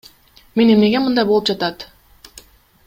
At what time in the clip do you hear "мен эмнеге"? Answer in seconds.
0.61-1.03